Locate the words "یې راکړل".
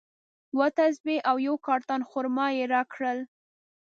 2.57-3.19